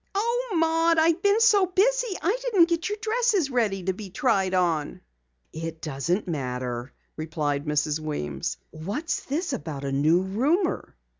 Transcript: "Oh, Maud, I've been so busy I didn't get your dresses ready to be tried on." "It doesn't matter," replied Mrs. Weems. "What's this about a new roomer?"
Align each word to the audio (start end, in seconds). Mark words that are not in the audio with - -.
"Oh, 0.15 0.55
Maud, 0.55 0.97
I've 0.97 1.21
been 1.21 1.39
so 1.39 1.67
busy 1.67 2.07
I 2.23 2.35
didn't 2.41 2.69
get 2.69 2.89
your 2.89 2.97
dresses 3.03 3.51
ready 3.51 3.83
to 3.83 3.93
be 3.93 4.09
tried 4.09 4.55
on." 4.55 4.99
"It 5.53 5.79
doesn't 5.79 6.27
matter," 6.27 6.91
replied 7.17 7.65
Mrs. 7.65 7.99
Weems. 7.99 8.57
"What's 8.71 9.23
this 9.25 9.53
about 9.53 9.85
a 9.85 9.91
new 9.91 10.23
roomer?" 10.23 10.95